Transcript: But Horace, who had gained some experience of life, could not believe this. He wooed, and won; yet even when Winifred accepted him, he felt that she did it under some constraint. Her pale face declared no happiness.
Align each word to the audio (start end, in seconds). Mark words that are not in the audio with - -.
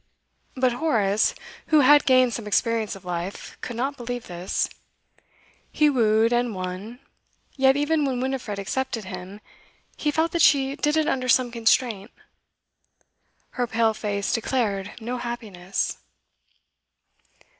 But 0.55 0.73
Horace, 0.73 1.35
who 1.67 1.81
had 1.81 2.07
gained 2.07 2.33
some 2.33 2.47
experience 2.47 2.95
of 2.95 3.05
life, 3.05 3.55
could 3.61 3.75
not 3.75 3.97
believe 3.97 4.25
this. 4.25 4.67
He 5.71 5.91
wooed, 5.91 6.33
and 6.33 6.55
won; 6.55 6.97
yet 7.55 7.77
even 7.77 8.03
when 8.05 8.19
Winifred 8.19 8.57
accepted 8.57 9.03
him, 9.03 9.41
he 9.97 10.09
felt 10.09 10.31
that 10.31 10.41
she 10.41 10.75
did 10.75 10.97
it 10.97 11.07
under 11.07 11.29
some 11.29 11.51
constraint. 11.51 12.09
Her 13.51 13.67
pale 13.67 13.93
face 13.93 14.33
declared 14.33 14.91
no 14.99 15.17
happiness. 15.17 15.99